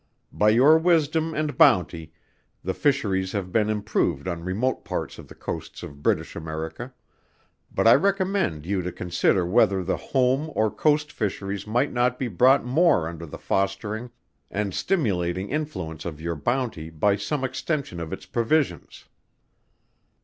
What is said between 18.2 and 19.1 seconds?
provisions.